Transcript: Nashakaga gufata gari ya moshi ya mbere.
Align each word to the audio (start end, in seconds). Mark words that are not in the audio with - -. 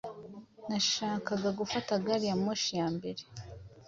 Nashakaga 0.67 1.49
gufata 1.59 1.91
gari 2.05 2.25
ya 2.29 2.35
moshi 2.43 2.71
ya 2.79 2.87
mbere. 2.95 3.21